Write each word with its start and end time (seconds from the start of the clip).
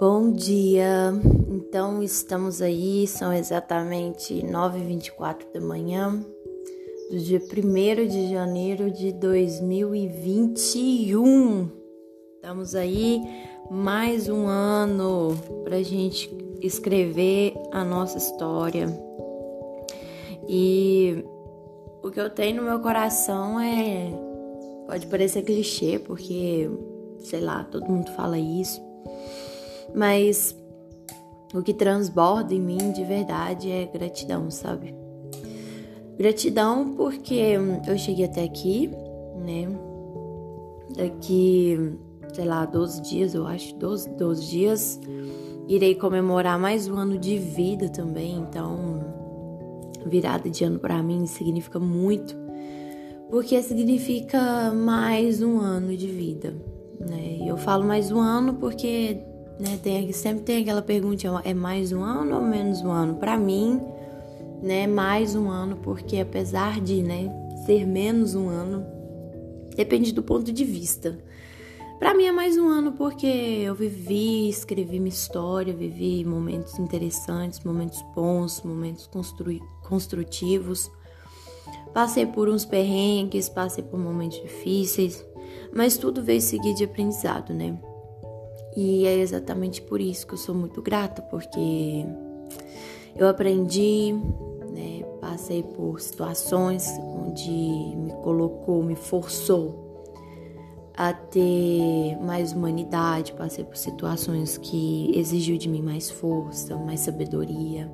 Bom 0.00 0.30
dia! 0.30 1.12
Então 1.50 2.00
estamos 2.04 2.62
aí, 2.62 3.04
são 3.08 3.32
exatamente 3.32 4.34
9h24 4.34 5.52
da 5.52 5.60
manhã 5.60 6.24
do 7.10 7.18
dia 7.18 7.40
1 7.40 8.06
de 8.06 8.30
janeiro 8.30 8.92
de 8.92 9.10
2021. 9.10 11.68
Estamos 12.36 12.76
aí 12.76 13.20
mais 13.68 14.28
um 14.28 14.46
ano 14.46 15.36
para 15.64 15.82
gente 15.82 16.30
escrever 16.62 17.54
a 17.72 17.82
nossa 17.82 18.18
história. 18.18 18.86
E 20.48 21.24
o 22.04 22.10
que 22.12 22.20
eu 22.20 22.30
tenho 22.30 22.58
no 22.58 22.68
meu 22.68 22.78
coração 22.78 23.58
é. 23.58 24.12
Pode 24.86 25.08
parecer 25.08 25.42
clichê, 25.42 25.98
porque, 25.98 26.70
sei 27.18 27.40
lá, 27.40 27.64
todo 27.64 27.90
mundo 27.90 28.12
fala 28.12 28.38
isso 28.38 28.86
mas 29.94 30.56
o 31.54 31.62
que 31.62 31.72
transborda 31.72 32.54
em 32.54 32.60
mim 32.60 32.92
de 32.92 33.04
verdade 33.04 33.70
é 33.70 33.86
gratidão, 33.86 34.50
sabe? 34.50 34.94
Gratidão 36.18 36.94
porque 36.94 37.56
eu 37.86 37.96
cheguei 37.96 38.24
até 38.24 38.42
aqui, 38.44 38.90
né? 39.36 39.68
Daqui, 40.96 41.96
sei 42.32 42.44
lá, 42.44 42.64
12 42.64 43.02
dias, 43.02 43.34
eu 43.34 43.46
acho, 43.46 43.74
12, 43.76 44.10
12 44.10 44.46
dias, 44.46 45.00
irei 45.68 45.94
comemorar 45.94 46.58
mais 46.58 46.88
um 46.88 46.96
ano 46.96 47.18
de 47.18 47.38
vida 47.38 47.88
também, 47.88 48.36
então 48.38 49.04
virada 50.06 50.48
de 50.48 50.64
ano 50.64 50.78
para 50.78 51.02
mim 51.02 51.26
significa 51.26 51.78
muito, 51.78 52.34
porque 53.30 53.62
significa 53.62 54.72
mais 54.72 55.42
um 55.42 55.58
ano 55.60 55.96
de 55.96 56.06
vida, 56.06 56.54
né? 56.98 57.38
Eu 57.46 57.56
falo 57.56 57.84
mais 57.84 58.10
um 58.10 58.18
ano 58.18 58.54
porque 58.54 59.22
né? 59.58 59.78
Tem, 59.82 60.10
sempre 60.12 60.44
tem 60.44 60.62
aquela 60.62 60.82
pergunta: 60.82 61.26
é 61.44 61.52
mais 61.52 61.92
um 61.92 62.02
ano 62.02 62.36
ou 62.36 62.42
menos 62.42 62.80
um 62.82 62.90
ano? 62.90 63.16
Para 63.16 63.36
mim, 63.36 63.80
né, 64.62 64.86
mais 64.86 65.34
um 65.34 65.48
ano, 65.50 65.76
porque 65.76 66.18
apesar 66.18 66.80
de 66.80 67.02
né, 67.02 67.30
ser 67.66 67.86
menos 67.86 68.34
um 68.34 68.48
ano, 68.48 68.84
depende 69.76 70.12
do 70.12 70.22
ponto 70.22 70.52
de 70.52 70.64
vista. 70.64 71.18
Para 71.98 72.14
mim 72.14 72.26
é 72.26 72.32
mais 72.32 72.56
um 72.56 72.68
ano 72.68 72.92
porque 72.92 73.26
eu 73.26 73.74
vivi, 73.74 74.48
escrevi 74.48 75.00
minha 75.00 75.08
história, 75.08 75.74
vivi 75.74 76.24
momentos 76.24 76.78
interessantes, 76.78 77.64
momentos 77.64 78.00
bons, 78.14 78.62
momentos 78.62 79.08
constru 79.08 79.58
construtivos. 79.82 80.88
Passei 81.92 82.24
por 82.24 82.48
uns 82.48 82.64
perrengues, 82.64 83.48
passei 83.48 83.82
por 83.82 83.98
momentos 83.98 84.40
difíceis, 84.40 85.24
mas 85.74 85.96
tudo 85.96 86.22
veio 86.22 86.40
seguir 86.40 86.74
de 86.74 86.84
aprendizado, 86.84 87.52
né? 87.52 87.76
E 88.76 89.06
é 89.06 89.18
exatamente 89.18 89.82
por 89.82 90.00
isso 90.00 90.26
que 90.26 90.34
eu 90.34 90.38
sou 90.38 90.54
muito 90.54 90.80
grata, 90.80 91.22
porque 91.22 92.04
eu 93.16 93.26
aprendi, 93.26 94.14
né, 94.72 95.02
passei 95.20 95.62
por 95.62 96.00
situações 96.00 96.88
onde 97.00 97.50
me 97.50 98.12
colocou, 98.22 98.82
me 98.82 98.94
forçou 98.94 99.88
a 100.96 101.12
ter 101.12 102.16
mais 102.20 102.52
humanidade, 102.52 103.32
passei 103.32 103.64
por 103.64 103.76
situações 103.76 104.58
que 104.58 105.12
exigiu 105.16 105.56
de 105.56 105.68
mim 105.68 105.80
mais 105.80 106.10
força, 106.10 106.76
mais 106.76 107.00
sabedoria. 107.00 107.90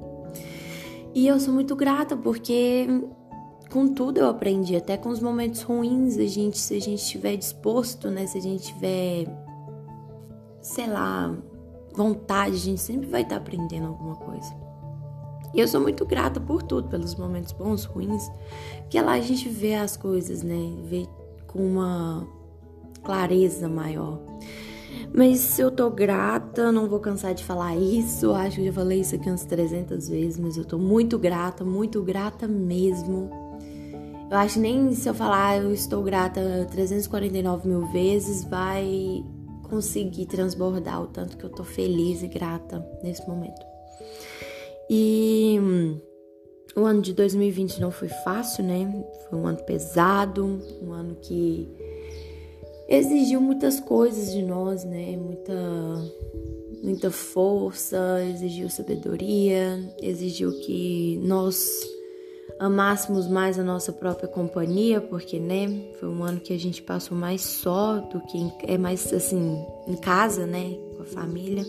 E 1.15 1.27
eu 1.27 1.39
sou 1.39 1.53
muito 1.53 1.77
grata 1.77 2.17
porque 2.17 2.87
com 3.71 3.89
tudo 3.89 4.19
eu 4.19 4.29
aprendi, 4.29 4.77
até 4.77 4.97
com 4.97 5.09
os 5.09 5.21
momentos 5.21 5.63
ruins, 5.63 6.17
a 6.17 6.27
gente, 6.27 6.59
se 6.59 6.77
a 6.77 6.81
gente 6.81 7.01
estiver 7.01 7.37
disposto, 7.37 8.09
né, 8.09 8.27
se 8.27 8.39
a 8.39 8.41
gente 8.41 8.73
tiver 8.73 9.27
sei 10.65 10.87
lá, 10.87 11.33
vontade, 11.95 12.57
a 12.57 12.59
gente 12.59 12.81
sempre 12.81 13.07
vai 13.07 13.21
estar 13.21 13.37
tá 13.37 13.41
aprendendo 13.41 13.87
alguma 13.87 14.17
coisa. 14.17 14.53
E 15.53 15.61
eu 15.61 15.69
sou 15.69 15.81
muito 15.81 16.05
grata 16.05 16.41
por 16.41 16.63
tudo, 16.63 16.89
pelos 16.89 17.15
momentos 17.15 17.53
bons, 17.53 17.85
ruins, 17.85 18.29
que 18.89 19.01
lá 19.01 19.13
a 19.13 19.21
gente 19.21 19.49
vê 19.49 19.75
as 19.75 19.97
coisas, 19.97 20.43
né? 20.43 20.75
Vê 20.89 21.07
com 21.47 21.65
uma 21.65 22.27
clareza 23.05 23.69
maior. 23.69 24.19
Mas 25.15 25.59
eu 25.59 25.71
tô 25.71 25.91
grata, 25.91 26.73
não 26.73 26.89
vou 26.89 26.99
cansar 26.99 27.35
de 27.35 27.45
falar 27.45 27.77
isso, 27.77 28.33
acho 28.33 28.57
que 28.57 28.65
já 28.65 28.73
falei 28.73 29.01
isso 29.01 29.15
aqui 29.15 29.29
umas 29.29 29.45
300 29.45 30.09
vezes, 30.09 30.39
mas 30.39 30.57
eu 30.57 30.65
tô 30.65 30.79
muito 30.79 31.19
grata, 31.19 31.63
muito 31.63 32.03
grata 32.03 32.49
mesmo. 32.49 33.31
Eu 34.31 34.39
acho 34.39 34.59
nem 34.59 34.93
se 34.95 35.09
eu 35.09 35.15
falar 35.15 35.59
eu 35.59 35.73
estou 35.73 36.03
grata 36.03 36.67
349 36.71 37.69
mil 37.69 37.87
vezes, 37.87 38.45
vai 38.45 39.23
conseguir 39.69 40.27
transbordar 40.27 41.03
o 41.03 41.07
tanto 41.07 41.37
que 41.37 41.45
eu 41.45 41.51
tô 41.51 41.65
feliz 41.65 42.23
e 42.23 42.29
grata 42.29 42.87
nesse 43.03 43.27
momento. 43.29 43.65
E 44.89 45.59
hum, 45.61 46.01
o 46.77 46.85
ano 46.85 47.01
de 47.01 47.13
2020 47.13 47.81
não 47.81 47.91
foi 47.91 48.09
fácil, 48.09 48.65
né? 48.65 49.05
Foi 49.29 49.39
um 49.39 49.47
ano 49.47 49.63
pesado, 49.65 50.61
um 50.83 50.93
ano 50.93 51.17
que 51.17 51.69
exigiu 52.89 53.41
muitas 53.41 53.81
coisas 53.81 54.33
de 54.33 54.43
nós, 54.43 54.85
né? 54.85 55.17
Muita 55.17 55.55
muita 56.83 57.11
força, 57.11 58.23
exigiu 58.23 58.69
sabedoria, 58.69 59.79
exigiu 60.03 60.53
que 60.61 61.19
nós 61.23 61.83
amássemos 62.59 63.29
mais 63.29 63.59
a 63.59 63.65
nossa 63.65 63.93
própria 63.93 64.29
companhia, 64.29 65.01
porque, 65.01 65.39
né, 65.39 65.69
foi 65.99 66.09
um 66.09 66.23
ano 66.23 66.41
que 66.41 66.53
a 66.53 66.59
gente 66.59 66.83
passou 66.83 67.17
mais 67.17 67.43
só 67.43 67.99
do 67.99 68.21
que 68.21 68.39
em, 68.39 68.53
é 68.63 68.79
mais 68.79 69.13
assim 69.13 69.65
em 69.87 69.97
casa, 69.97 70.47
né, 70.47 70.77
com 70.97 71.03
a 71.03 71.07
família. 71.07 71.65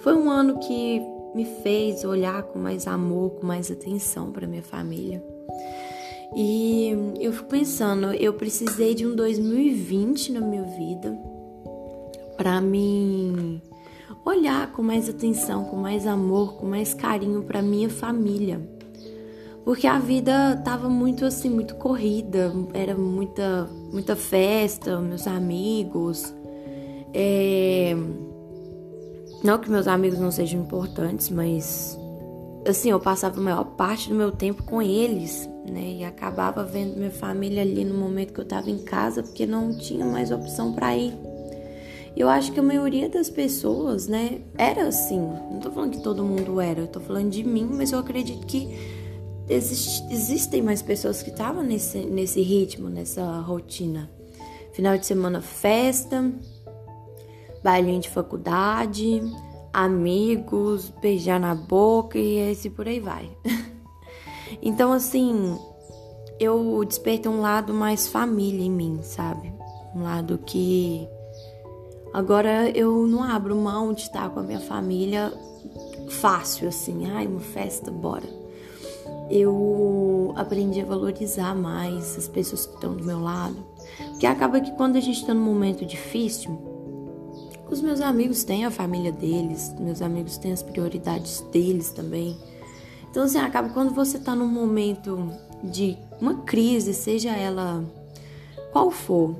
Foi 0.00 0.14
um 0.14 0.30
ano 0.30 0.58
que 0.58 1.00
me 1.34 1.44
fez 1.62 2.04
olhar 2.04 2.42
com 2.44 2.58
mais 2.58 2.86
amor, 2.86 3.32
com 3.32 3.46
mais 3.46 3.70
atenção 3.70 4.30
para 4.30 4.46
minha 4.46 4.62
família. 4.62 5.22
E 6.36 6.90
eu 7.20 7.32
fico 7.32 7.48
pensando, 7.48 8.12
eu 8.12 8.34
precisei 8.34 8.94
de 8.94 9.06
um 9.06 9.14
2020 9.14 10.32
na 10.32 10.40
minha 10.40 10.64
vida 10.64 11.16
para 12.36 12.60
mim 12.60 13.62
olhar 14.24 14.72
com 14.72 14.82
mais 14.82 15.08
atenção, 15.08 15.64
com 15.64 15.76
mais 15.76 16.06
amor, 16.06 16.54
com 16.54 16.66
mais 16.66 16.92
carinho 16.92 17.42
para 17.44 17.62
minha 17.62 17.88
família 17.88 18.73
porque 19.64 19.86
a 19.86 19.98
vida 19.98 20.60
tava 20.62 20.88
muito 20.88 21.24
assim, 21.24 21.48
muito 21.48 21.74
corrida, 21.76 22.52
era 22.74 22.94
muita, 22.94 23.68
muita 23.90 24.14
festa, 24.14 25.00
meus 25.00 25.26
amigos. 25.26 26.34
É... 27.14 27.96
Não 29.42 29.58
que 29.58 29.70
meus 29.70 29.86
amigos 29.88 30.18
não 30.18 30.30
sejam 30.30 30.60
importantes, 30.60 31.30
mas 31.30 31.98
assim, 32.66 32.90
eu 32.90 33.00
passava 33.00 33.38
a 33.38 33.42
maior 33.42 33.64
parte 33.64 34.08
do 34.08 34.14
meu 34.14 34.32
tempo 34.32 34.62
com 34.62 34.82
eles, 34.82 35.48
né? 35.70 35.96
E 35.98 36.04
acabava 36.04 36.62
vendo 36.62 36.96
minha 36.96 37.10
família 37.10 37.62
ali 37.62 37.84
no 37.84 37.94
momento 37.94 38.32
que 38.32 38.40
eu 38.40 38.44
tava 38.44 38.70
em 38.70 38.78
casa, 38.78 39.22
porque 39.22 39.46
não 39.46 39.76
tinha 39.76 40.04
mais 40.04 40.30
opção 40.30 40.72
para 40.72 40.96
ir. 40.96 41.14
Eu 42.16 42.28
acho 42.28 42.52
que 42.52 42.60
a 42.60 42.62
maioria 42.62 43.08
das 43.08 43.28
pessoas, 43.28 44.06
né, 44.06 44.40
era 44.56 44.86
assim. 44.86 45.18
Não 45.18 45.58
tô 45.58 45.70
falando 45.70 45.92
que 45.92 46.02
todo 46.02 46.22
mundo 46.22 46.60
era, 46.60 46.80
eu 46.80 46.86
tô 46.86 47.00
falando 47.00 47.30
de 47.30 47.42
mim, 47.42 47.68
mas 47.70 47.92
eu 47.92 47.98
acredito 47.98 48.46
que 48.46 48.93
existe, 49.48 50.04
existem 50.10 50.62
mais 50.62 50.82
pessoas 50.82 51.22
que 51.22 51.30
estavam 51.30 51.62
nesse, 51.62 51.98
nesse 51.98 52.40
ritmo, 52.40 52.88
nessa 52.88 53.40
rotina. 53.40 54.10
Final 54.72 54.98
de 54.98 55.06
semana, 55.06 55.40
festa, 55.40 56.32
bailinho 57.62 58.00
de 58.00 58.10
faculdade, 58.10 59.22
amigos, 59.72 60.90
beijar 61.00 61.38
na 61.38 61.54
boca 61.54 62.18
e 62.18 62.50
esse 62.50 62.70
por 62.70 62.88
aí 62.88 62.98
vai. 62.98 63.30
então, 64.60 64.92
assim, 64.92 65.56
eu 66.40 66.84
despertei 66.84 67.30
um 67.30 67.40
lado 67.40 67.72
mais 67.72 68.08
família 68.08 68.64
em 68.64 68.70
mim, 68.70 69.00
sabe? 69.02 69.52
Um 69.94 70.02
lado 70.02 70.38
que 70.38 71.06
agora 72.12 72.68
eu 72.70 73.06
não 73.06 73.22
abro 73.22 73.54
mão 73.54 73.92
de 73.92 74.02
estar 74.02 74.28
com 74.30 74.40
a 74.40 74.42
minha 74.42 74.60
família 74.60 75.32
fácil, 76.08 76.68
assim, 76.68 77.08
ai, 77.12 77.28
uma 77.28 77.40
festa, 77.40 77.92
bora 77.92 78.43
eu 79.30 80.32
aprendi 80.36 80.80
a 80.80 80.84
valorizar 80.84 81.54
mais 81.54 82.16
as 82.16 82.28
pessoas 82.28 82.66
que 82.66 82.74
estão 82.74 82.94
do 82.94 83.04
meu 83.04 83.20
lado. 83.20 83.56
Porque 84.10 84.26
acaba 84.26 84.60
que 84.60 84.72
quando 84.72 84.96
a 84.96 85.00
gente 85.00 85.20
está 85.20 85.34
num 85.34 85.44
momento 85.44 85.84
difícil, 85.84 86.58
os 87.70 87.80
meus 87.80 88.00
amigos 88.00 88.44
têm 88.44 88.64
a 88.64 88.70
família 88.70 89.10
deles, 89.10 89.74
meus 89.78 90.02
amigos 90.02 90.36
têm 90.36 90.52
as 90.52 90.62
prioridades 90.62 91.40
deles 91.52 91.90
também. 91.90 92.36
Então, 93.10 93.22
assim, 93.24 93.38
acaba 93.38 93.68
quando 93.70 93.94
você 93.94 94.16
está 94.16 94.34
num 94.34 94.48
momento 94.48 95.30
de 95.62 95.96
uma 96.20 96.42
crise, 96.42 96.92
seja 96.92 97.30
ela 97.30 97.84
qual 98.72 98.90
for, 98.90 99.34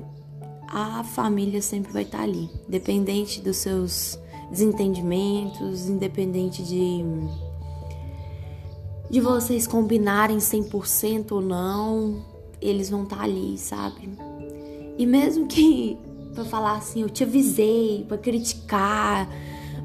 a 0.67 1.03
família 1.03 1.61
sempre 1.61 1.91
vai 1.91 2.03
estar 2.03 2.19
tá 2.19 2.23
ali, 2.23 2.49
independente 2.67 3.41
dos 3.41 3.57
seus 3.57 4.19
desentendimentos, 4.49 5.87
independente 5.87 6.63
de 6.63 7.03
de 9.09 9.21
vocês 9.21 9.67
combinarem 9.67 10.37
100% 10.37 11.31
ou 11.31 11.41
não, 11.41 12.25
eles 12.61 12.89
vão 12.89 13.03
estar 13.03 13.17
tá 13.17 13.23
ali, 13.23 13.57
sabe? 13.57 14.09
E 14.97 15.05
mesmo 15.05 15.47
que 15.47 15.97
para 16.35 16.43
falar 16.43 16.77
assim, 16.77 17.01
eu 17.01 17.09
te 17.09 17.23
avisei, 17.23 18.05
para 18.07 18.17
criticar, 18.17 19.27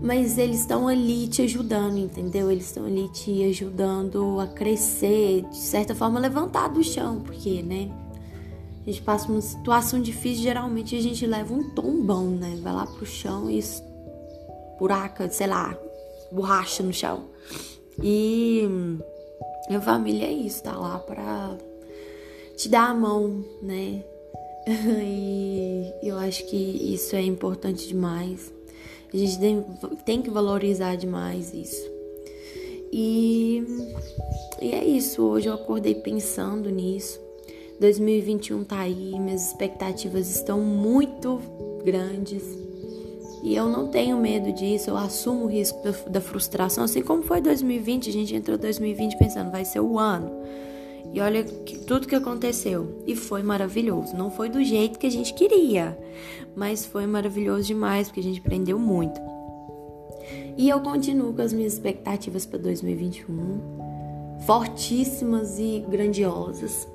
mas 0.02 0.36
eles 0.36 0.60
estão 0.60 0.88
ali 0.88 1.28
te 1.28 1.42
ajudando, 1.42 1.96
entendeu? 1.96 2.50
Eles 2.50 2.66
estão 2.66 2.84
ali 2.84 3.08
te 3.08 3.44
ajudando 3.44 4.40
a 4.40 4.48
crescer, 4.48 5.42
de 5.42 5.56
certa 5.56 5.94
forma 5.94 6.18
levantar 6.18 6.68
do 6.68 6.82
chão, 6.82 7.20
porque, 7.20 7.62
né? 7.62 7.90
A 8.82 8.90
gente 8.90 9.02
passa 9.02 9.30
uma 9.30 9.40
situação 9.40 10.00
difícil, 10.00 10.42
geralmente 10.42 10.96
a 10.96 11.00
gente 11.00 11.24
leva 11.24 11.54
um 11.54 11.70
tombão, 11.70 12.26
né? 12.30 12.58
Vai 12.60 12.72
lá 12.72 12.86
pro 12.86 13.06
chão 13.06 13.48
e 13.48 13.62
buraca, 14.78 15.30
sei 15.30 15.46
lá, 15.46 15.76
borracha 16.32 16.82
no 16.82 16.92
chão. 16.92 17.26
E 18.02 18.68
minha 19.68 19.80
família 19.80 20.26
é 20.26 20.32
isso, 20.32 20.62
tá 20.62 20.76
lá 20.76 20.98
pra 20.98 21.56
te 22.56 22.68
dar 22.68 22.90
a 22.90 22.94
mão, 22.94 23.44
né? 23.62 24.02
e 25.02 25.92
eu 26.02 26.18
acho 26.18 26.46
que 26.46 26.56
isso 26.56 27.16
é 27.16 27.22
importante 27.22 27.88
demais. 27.88 28.52
A 29.12 29.16
gente 29.16 29.38
tem, 29.38 29.64
tem 30.04 30.22
que 30.22 30.30
valorizar 30.30 30.96
demais 30.96 31.52
isso. 31.52 31.90
E, 32.92 33.64
e 34.60 34.72
é 34.72 34.84
isso. 34.84 35.22
Hoje 35.22 35.48
eu 35.48 35.54
acordei 35.54 35.94
pensando 35.94 36.70
nisso. 36.70 37.20
2021 37.80 38.64
tá 38.64 38.80
aí, 38.80 39.18
minhas 39.18 39.48
expectativas 39.48 40.30
estão 40.30 40.60
muito 40.60 41.40
grandes. 41.84 42.42
E 43.42 43.54
eu 43.54 43.68
não 43.68 43.88
tenho 43.88 44.18
medo 44.18 44.52
disso, 44.52 44.90
eu 44.90 44.96
assumo 44.96 45.44
o 45.44 45.48
risco 45.48 45.80
da, 46.08 46.20
frustração, 46.20 46.84
assim 46.84 47.02
como 47.02 47.22
foi 47.22 47.40
2020, 47.40 48.10
a 48.10 48.12
gente 48.12 48.34
entrou 48.34 48.58
2020 48.58 49.16
pensando, 49.16 49.50
vai 49.50 49.64
ser 49.64 49.80
o 49.80 49.98
ano. 49.98 50.30
E 51.12 51.20
olha 51.20 51.42
que, 51.42 51.78
tudo 51.78 52.06
que 52.06 52.14
aconteceu. 52.14 53.02
E 53.06 53.16
foi 53.16 53.42
maravilhoso. 53.42 54.16
Não 54.16 54.30
foi 54.30 54.48
do 54.48 54.62
jeito 54.62 54.98
que 54.98 55.06
a 55.06 55.10
gente 55.10 55.34
queria, 55.34 55.98
mas 56.54 56.84
foi 56.84 57.06
maravilhoso 57.06 57.66
demais, 57.66 58.08
porque 58.08 58.20
a 58.20 58.22
gente 58.22 58.40
aprendeu 58.40 58.78
muito. 58.78 59.20
E 60.56 60.68
eu 60.68 60.80
continuo 60.80 61.32
com 61.32 61.42
as 61.42 61.52
minhas 61.52 61.72
expectativas 61.72 62.44
para 62.44 62.58
2021, 62.58 64.40
fortíssimas 64.46 65.58
e 65.58 65.84
grandiosas, 65.88 66.86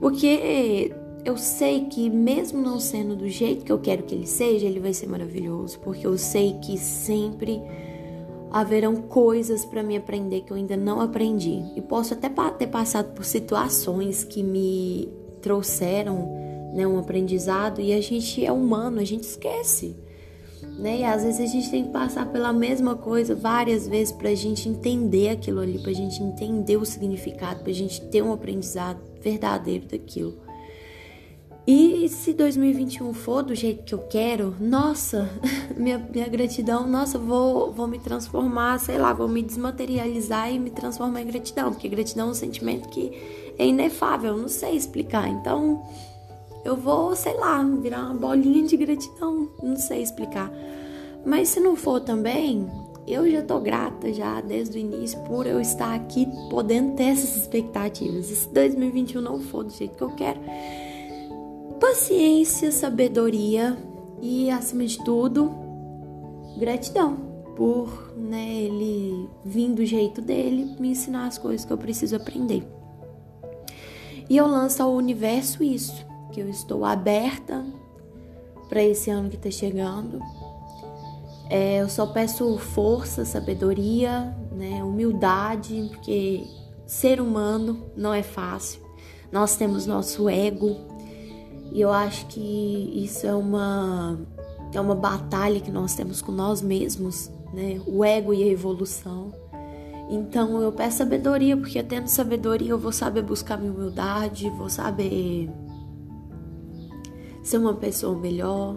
porque 0.00 0.94
eu 1.28 1.36
sei 1.36 1.84
que 1.84 2.08
mesmo 2.08 2.62
não 2.62 2.80
sendo 2.80 3.14
do 3.14 3.28
jeito 3.28 3.62
que 3.62 3.70
eu 3.70 3.78
quero 3.78 4.02
que 4.02 4.14
ele 4.14 4.26
seja, 4.26 4.66
ele 4.66 4.80
vai 4.80 4.94
ser 4.94 5.06
maravilhoso, 5.06 5.78
porque 5.80 6.06
eu 6.06 6.16
sei 6.16 6.54
que 6.54 6.78
sempre 6.78 7.60
haverão 8.50 8.96
coisas 8.96 9.62
para 9.62 9.82
me 9.82 9.94
aprender 9.94 10.40
que 10.40 10.50
eu 10.50 10.56
ainda 10.56 10.74
não 10.74 11.02
aprendi. 11.02 11.62
E 11.76 11.82
posso 11.82 12.14
até 12.14 12.30
ter 12.56 12.68
passado 12.68 13.12
por 13.12 13.26
situações 13.26 14.24
que 14.24 14.42
me 14.42 15.06
trouxeram 15.42 16.32
né, 16.72 16.86
um 16.86 16.98
aprendizado 16.98 17.82
e 17.82 17.92
a 17.92 18.00
gente 18.00 18.42
é 18.42 18.50
humano, 18.50 18.98
a 18.98 19.04
gente 19.04 19.24
esquece. 19.24 19.94
Né? 20.78 21.00
E 21.00 21.04
às 21.04 21.24
vezes 21.24 21.42
a 21.42 21.46
gente 21.46 21.70
tem 21.70 21.84
que 21.84 21.90
passar 21.90 22.32
pela 22.32 22.54
mesma 22.54 22.96
coisa 22.96 23.34
várias 23.34 23.86
vezes 23.86 24.12
para 24.12 24.30
a 24.30 24.34
gente 24.34 24.66
entender 24.66 25.28
aquilo 25.28 25.60
ali, 25.60 25.78
para 25.78 25.90
a 25.90 25.94
gente 25.94 26.22
entender 26.22 26.78
o 26.78 26.86
significado, 26.86 27.60
para 27.60 27.70
a 27.70 27.74
gente 27.74 28.00
ter 28.06 28.22
um 28.22 28.32
aprendizado 28.32 28.98
verdadeiro 29.20 29.86
daquilo. 29.88 30.47
E 31.70 32.08
se 32.08 32.32
2021 32.32 33.12
for 33.12 33.42
do 33.42 33.54
jeito 33.54 33.82
que 33.82 33.94
eu 33.94 33.98
quero, 33.98 34.56
nossa, 34.58 35.28
minha, 35.76 35.98
minha 35.98 36.26
gratidão, 36.26 36.88
nossa, 36.88 37.18
vou, 37.18 37.70
vou 37.70 37.86
me 37.86 37.98
transformar, 37.98 38.80
sei 38.80 38.96
lá, 38.96 39.12
vou 39.12 39.28
me 39.28 39.42
desmaterializar 39.42 40.50
e 40.50 40.58
me 40.58 40.70
transformar 40.70 41.20
em 41.20 41.26
gratidão, 41.26 41.70
porque 41.70 41.86
gratidão 41.86 42.28
é 42.28 42.30
um 42.30 42.34
sentimento 42.34 42.88
que 42.88 43.12
é 43.58 43.66
inefável, 43.66 44.34
não 44.34 44.48
sei 44.48 44.76
explicar. 44.76 45.28
Então, 45.28 45.82
eu 46.64 46.74
vou, 46.74 47.14
sei 47.14 47.34
lá, 47.34 47.62
virar 47.62 48.06
uma 48.06 48.14
bolinha 48.14 48.66
de 48.66 48.74
gratidão, 48.74 49.50
não 49.62 49.76
sei 49.76 50.00
explicar. 50.00 50.50
Mas 51.26 51.50
se 51.50 51.60
não 51.60 51.76
for 51.76 52.00
também, 52.00 52.66
eu 53.06 53.30
já 53.30 53.42
tô 53.42 53.60
grata 53.60 54.10
já 54.10 54.40
desde 54.40 54.78
o 54.78 54.80
início 54.80 55.20
por 55.24 55.46
eu 55.46 55.60
estar 55.60 55.94
aqui 55.94 56.26
podendo 56.48 56.96
ter 56.96 57.08
essas 57.08 57.36
expectativas. 57.36 58.30
E 58.30 58.36
se 58.36 58.48
2021 58.54 59.20
não 59.20 59.38
for 59.38 59.64
do 59.64 59.70
jeito 59.70 59.98
que 59.98 60.02
eu 60.02 60.10
quero, 60.12 60.40
paciência, 61.78 62.70
sabedoria 62.72 63.76
e, 64.20 64.50
acima 64.50 64.84
de 64.84 64.98
tudo, 65.04 65.50
gratidão 66.58 67.28
por 67.56 68.12
né, 68.16 68.54
ele 68.54 69.28
vir 69.44 69.72
do 69.72 69.84
jeito 69.84 70.22
dele 70.22 70.76
me 70.78 70.90
ensinar 70.90 71.26
as 71.26 71.38
coisas 71.38 71.64
que 71.64 71.72
eu 71.72 71.78
preciso 71.78 72.14
aprender. 72.14 72.64
E 74.30 74.36
eu 74.36 74.46
lanço 74.46 74.82
ao 74.82 74.92
universo 74.92 75.64
isso, 75.64 76.06
que 76.30 76.40
eu 76.40 76.48
estou 76.48 76.84
aberta 76.84 77.64
para 78.68 78.82
esse 78.82 79.10
ano 79.10 79.28
que 79.28 79.36
está 79.36 79.50
chegando. 79.50 80.20
É, 81.50 81.80
eu 81.80 81.88
só 81.88 82.06
peço 82.06 82.58
força, 82.58 83.24
sabedoria, 83.24 84.36
né, 84.52 84.84
humildade, 84.84 85.88
porque 85.90 86.44
ser 86.86 87.20
humano 87.20 87.90
não 87.96 88.12
é 88.12 88.22
fácil. 88.22 88.82
Nós 89.32 89.56
temos 89.56 89.86
nosso 89.86 90.28
ego, 90.28 90.76
e 91.72 91.80
eu 91.80 91.92
acho 91.92 92.26
que 92.26 92.92
isso 92.94 93.26
é 93.26 93.34
uma 93.34 94.18
é 94.72 94.80
uma 94.80 94.94
batalha 94.94 95.60
que 95.60 95.70
nós 95.70 95.94
temos 95.94 96.20
com 96.20 96.32
nós 96.32 96.60
mesmos, 96.60 97.30
né? 97.52 97.80
O 97.86 98.04
ego 98.04 98.34
e 98.34 98.42
a 98.42 98.46
evolução. 98.46 99.32
Então 100.10 100.60
eu 100.62 100.72
peço 100.72 100.98
sabedoria, 100.98 101.56
porque 101.56 101.82
tendo 101.82 102.06
sabedoria 102.06 102.70
eu 102.70 102.78
vou 102.78 102.92
saber 102.92 103.22
buscar 103.22 103.58
minha 103.58 103.72
humildade, 103.72 104.48
vou 104.50 104.68
saber 104.68 105.50
ser 107.42 107.58
uma 107.58 107.74
pessoa 107.74 108.18
melhor. 108.18 108.76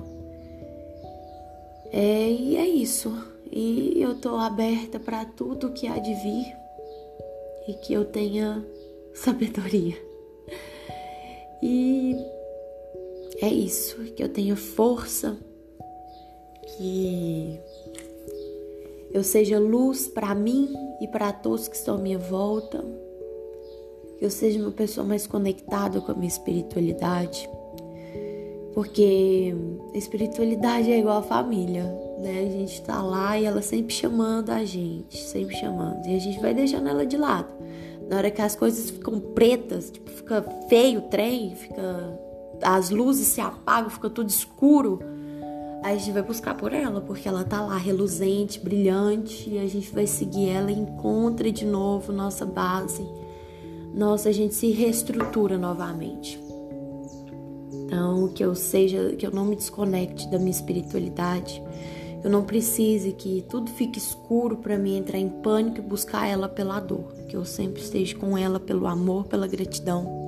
É, 1.92 2.30
e 2.30 2.56
é 2.56 2.68
isso. 2.68 3.12
E 3.52 4.02
eu 4.02 4.16
tô 4.16 4.38
aberta 4.38 4.98
para 5.00 5.26
tudo 5.26 5.72
que 5.72 5.88
há 5.88 5.98
de 5.98 6.14
vir 6.16 6.46
e 7.68 7.74
que 7.74 7.94
eu 7.94 8.06
tenha 8.06 8.66
sabedoria. 9.14 9.98
E 11.62 12.16
é 13.42 13.50
isso, 13.50 13.98
que 14.16 14.24
eu 14.24 14.30
tenha 14.30 14.56
força, 14.56 15.38
que 16.78 17.60
eu 19.12 19.24
seja 19.24 19.60
luz 19.60 20.08
para 20.08 20.34
mim 20.36 20.74
e 21.02 21.08
para 21.08 21.34
todos 21.34 21.68
que 21.68 21.76
estão 21.76 21.96
à 21.96 21.98
minha 21.98 22.20
volta, 22.20 22.84
que 24.18 24.26
eu 24.26 24.30
seja 24.30 24.60
uma 24.60 24.72
pessoa 24.72 25.06
mais 25.06 25.26
conectada 25.26 26.00
com 26.00 26.12
a 26.12 26.16
minha 26.16 26.28
espiritualidade, 26.28 27.50
porque 28.74 29.54
a 29.94 29.98
espiritualidade 29.98 30.92
é 30.92 31.00
igual 31.00 31.18
a 31.18 31.24
família, 31.24 31.84
né? 32.20 32.46
A 32.48 32.52
gente 32.52 32.82
tá 32.84 33.02
lá 33.02 33.38
e 33.38 33.46
ela 33.46 33.62
sempre 33.62 33.94
chamando 33.94 34.52
a 34.52 34.64
gente, 34.64 35.18
sempre 35.18 35.56
chamando, 35.56 36.06
e 36.08 36.16
a 36.16 36.20
gente 36.20 36.40
vai 36.40 36.54
deixando 36.54 36.88
ela 36.88 37.06
de 37.06 37.18
lado. 37.18 37.50
Na 38.08 38.18
hora 38.18 38.32
que 38.32 38.42
as 38.42 38.56
coisas 38.56 38.92
ficam 38.92 39.20
pretas, 39.20 39.90
tipo, 39.90 40.10
fica 40.10 40.42
feio 40.70 41.00
o 41.00 41.04
trem, 41.04 41.56
fica 41.56 42.20
as 42.62 42.90
luzes 42.90 43.28
se 43.28 43.42
apagam, 43.42 43.90
fica 43.90 44.10
tudo 44.10 44.30
escuro, 44.30 45.00
a 45.84 45.96
gente 45.96 46.12
vai 46.12 46.22
buscar 46.22 46.56
por 46.56 46.74
ela, 46.74 47.02
porque 47.02 47.28
ela 47.28 47.44
tá 47.44 47.62
lá 47.62 47.76
reluzente, 47.76 48.60
brilhante, 48.60 49.50
e 49.50 49.58
a 49.58 49.68
gente 49.68 49.92
vai 49.92 50.06
seguir 50.06 50.50
ela 50.50 50.72
e 50.72 50.78
encontra 50.78 51.52
de 51.52 51.66
novo 51.66 52.14
nossa 52.14 52.46
base. 52.46 53.04
Nossa, 53.94 54.30
a 54.30 54.32
gente 54.32 54.54
se 54.54 54.70
reestrutura 54.72 55.58
novamente. 55.58 56.40
Então, 57.86 58.30
que 58.30 58.44
eu 58.44 58.54
seja, 58.54 59.16
que 59.18 59.26
eu 59.26 59.32
não 59.32 59.44
me 59.44 59.56
desconecte 59.56 60.30
da 60.30 60.38
minha 60.38 60.52
espiritualidade, 60.52 61.62
eu 62.24 62.30
não 62.30 62.44
precise 62.44 63.12
que 63.14 63.44
tudo 63.50 63.72
fique 63.72 63.98
escuro 63.98 64.58
para 64.58 64.78
mim 64.78 64.98
entrar 64.98 65.18
em 65.18 65.28
pânico 65.28 65.80
e 65.80 65.82
buscar 65.82 66.28
ela 66.28 66.48
pela 66.48 66.80
dor, 66.80 67.12
que 67.28 67.36
eu 67.36 67.44
sempre 67.44 67.82
esteja 67.82 68.16
com 68.16 68.38
ela 68.38 68.60
pelo 68.60 68.86
amor, 68.86 69.26
pela 69.26 69.48
gratidão. 69.48 70.22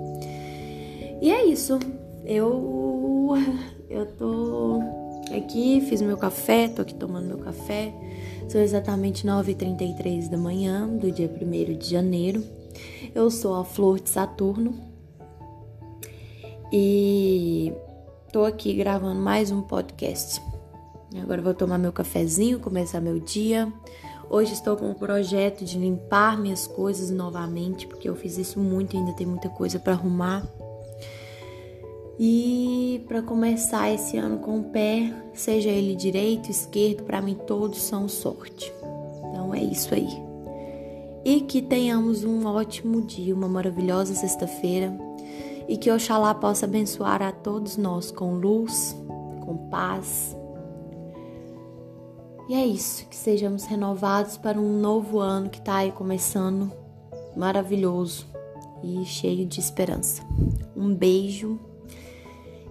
E 1.22 1.32
é 1.32 1.46
isso. 1.46 1.80
Eu 2.26 3.30
eu 3.90 4.06
tô 4.06 4.82
aqui, 5.36 5.82
fiz 5.82 6.02
meu 6.02 6.18
café, 6.18 6.68
tô 6.68 6.82
aqui 6.82 6.94
tomando 6.94 7.28
meu 7.28 7.38
café. 7.38 7.94
São 8.48 8.62
exatamente 8.62 9.26
9h33 9.26 10.30
da 10.30 10.38
manhã 10.38 10.88
do 10.88 11.12
dia 11.12 11.30
1 11.30 11.78
de 11.78 11.90
janeiro. 11.90 12.44
Eu 13.14 13.30
sou 13.30 13.56
a 13.56 13.64
Flor 13.64 14.00
de 14.00 14.10
Saturno 14.10 14.74
e 16.72 17.74
tô 18.32 18.44
aqui 18.46 18.74
gravando 18.74 19.20
mais 19.20 19.52
um 19.52 19.62
podcast. 19.62 20.42
Agora 21.22 21.42
vou 21.42 21.54
tomar 21.54 21.78
meu 21.78 21.92
cafezinho, 21.92 22.60
começar 22.60 23.00
meu 23.00 23.20
dia. 23.20 23.72
Hoje 24.30 24.54
estou 24.54 24.76
com 24.76 24.90
o 24.90 24.96
projeto 24.96 25.64
de 25.64 25.78
limpar 25.78 26.40
minhas 26.40 26.66
coisas 26.66 27.12
novamente, 27.12 27.86
porque 27.86 28.10
eu 28.10 28.16
fiz 28.16 28.38
isso 28.38 28.60
muito 28.60 28.96
e 28.96 28.98
ainda 28.98 29.14
tem 29.14 29.28
muita 29.28 29.50
coisa 29.50 29.78
para 29.78 29.94
arrumar. 29.94 30.44
E 32.20 33.04
para 33.08 33.22
começar 33.24 33.92
esse 33.92 34.18
ano 34.18 34.38
com 34.38 34.60
o 34.60 34.64
pé, 34.66 35.12
seja 35.34 35.70
ele 35.70 35.96
direito, 35.96 36.52
esquerdo, 36.52 37.04
para 37.04 37.22
mim 37.22 37.36
todos 37.36 37.82
são 37.82 38.08
sorte. 38.08 38.72
Então 39.30 39.54
é 39.54 39.64
isso 39.64 39.94
aí. 39.94 40.10
E 41.26 41.42
que 41.42 41.62
tenhamos 41.62 42.24
um 42.24 42.46
ótimo 42.46 43.02
dia, 43.02 43.34
uma 43.34 43.48
maravilhosa 43.48 44.14
sexta-feira 44.14 44.94
e 45.68 45.78
que 45.78 45.90
Oxalá 45.90 46.36
possa 46.36 46.66
abençoar 46.66 47.22
a 47.22 47.32
todos 47.32 47.78
nós 47.78 48.12
com 48.12 48.36
luz, 48.36 48.96
com 49.46 49.58
paz, 49.70 50.36
E 52.50 52.56
é 52.56 52.66
isso, 52.66 53.08
que 53.08 53.16
sejamos 53.16 53.64
renovados 53.64 54.38
para 54.38 54.60
um 54.60 54.78
novo 54.80 55.20
ano 55.20 55.50
que 55.50 55.60
está 55.60 55.78
aí 55.78 55.94
começando, 55.94 56.70
maravilhoso 57.38 58.28
e 58.84 59.06
cheio 59.06 59.46
de 59.46 59.62
esperança. 59.62 60.22
Um 60.76 60.94
beijo 60.94 61.58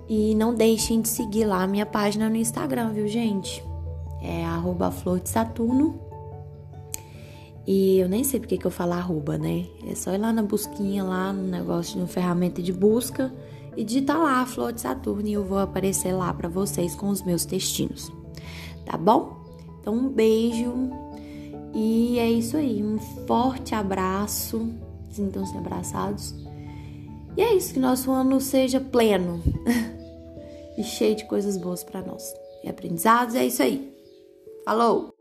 e 0.08 0.34
não 0.34 0.54
deixem 0.54 1.00
de 1.00 1.08
seguir 1.08 1.44
lá 1.44 1.62
a 1.62 1.66
minha 1.66 1.86
página 1.86 2.28
no 2.28 2.36
Instagram, 2.36 2.92
viu, 2.92 3.06
gente? 3.06 3.64
É 4.20 4.44
arroba 4.44 4.90
flor 4.90 5.20
de 5.20 5.28
Saturno. 5.28 5.98
E 7.66 7.98
eu 7.98 8.08
nem 8.08 8.24
sei 8.24 8.40
porque 8.40 8.58
que 8.58 8.66
eu 8.66 8.70
falo 8.70 8.92
arroba, 8.92 9.38
né? 9.38 9.66
É 9.86 9.94
só 9.94 10.12
ir 10.12 10.18
lá 10.18 10.32
na 10.32 10.42
busquinha, 10.42 11.04
lá 11.04 11.32
no 11.32 11.42
negócio, 11.42 11.98
no 11.98 12.06
ferramenta 12.06 12.60
de 12.60 12.72
busca 12.72 13.32
e 13.76 13.84
digitar 13.84 14.18
lá 14.18 14.44
Flor 14.44 14.72
de 14.72 14.80
Saturno 14.80 15.26
e 15.26 15.32
eu 15.32 15.44
vou 15.44 15.58
aparecer 15.58 16.12
lá 16.12 16.32
para 16.34 16.48
vocês 16.48 16.94
com 16.94 17.08
os 17.08 17.22
meus 17.22 17.44
textinhos. 17.44 18.12
Tá 18.84 18.96
bom? 18.96 19.36
Então 19.80 19.94
um 19.94 20.08
beijo 20.08 20.90
e 21.74 22.18
é 22.18 22.30
isso 22.30 22.56
aí. 22.56 22.82
Um 22.82 22.98
forte 23.26 23.74
abraço. 23.74 24.68
Sintam-se 25.10 25.56
abraçados. 25.56 26.34
E 27.36 27.40
é 27.42 27.54
isso, 27.54 27.74
que 27.74 27.80
nosso 27.80 28.10
ano 28.10 28.40
seja 28.40 28.80
pleno 28.80 29.42
e 30.76 30.84
cheio 30.84 31.16
de 31.16 31.24
coisas 31.24 31.56
boas 31.56 31.82
para 31.82 32.02
nós. 32.02 32.34
E 32.62 32.68
aprendizados, 32.68 33.34
é 33.34 33.46
isso 33.46 33.62
aí. 33.62 33.92
Falou! 34.64 35.11